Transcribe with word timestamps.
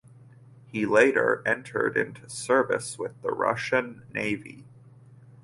He 0.65 0.87
later 0.87 1.43
entered 1.45 1.95
into 1.95 2.27
service 2.27 2.97
with 2.97 3.21
the 3.21 3.29
Russian 3.29 4.01
Navy. 4.11 4.65